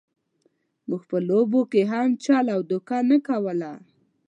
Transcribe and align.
موږ 0.87 1.01
په 1.09 1.17
لوبو 1.27 1.61
کې 1.71 1.81
هم 1.91 2.09
چل 2.23 2.45
او 2.55 2.61
دوکه 2.71 2.97
نه 3.09 3.17
کوله. 3.27 3.71